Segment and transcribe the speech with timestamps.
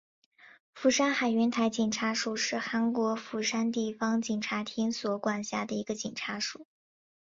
[0.73, 6.65] 釜山海云台警察署是韩国釜山地方警察厅所管辖的一个警察署。